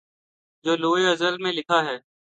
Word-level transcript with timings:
جو 0.65 0.71
لوح 0.77 0.99
ازل 1.11 1.35
میں 1.43 1.51
لکھا 1.53 1.79
ہے 1.85 1.97